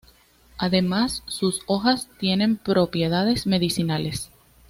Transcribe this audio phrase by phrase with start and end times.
[0.57, 4.31] Además, sus hojas tienen propiedades medicinales.